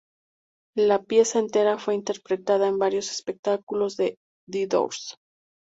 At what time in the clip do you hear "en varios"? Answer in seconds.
2.67-3.11